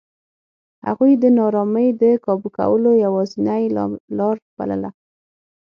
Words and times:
هغوی 0.87 1.11
د 1.23 1.25
نارامۍ 1.37 1.87
د 2.01 2.03
کابو 2.25 2.47
کولو 2.57 2.91
یوازینۍ 3.05 3.63
لار 4.17 4.37
بلله. 4.57 4.89